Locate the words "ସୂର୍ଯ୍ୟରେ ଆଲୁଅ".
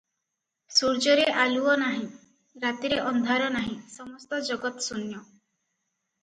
0.77-1.75